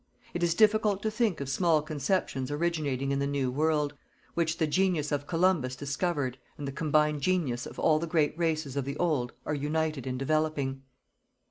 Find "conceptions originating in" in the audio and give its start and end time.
1.83-3.19